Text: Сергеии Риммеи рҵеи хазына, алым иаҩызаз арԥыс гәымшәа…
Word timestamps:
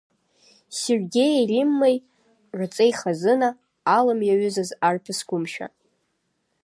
Сергеии 0.81 1.47
Риммеи 1.51 1.97
рҵеи 2.59 2.93
хазына, 2.99 3.49
алым 3.95 4.19
иаҩызаз 4.23 4.69
арԥыс 4.87 5.19
гәымшәа… 5.27 5.67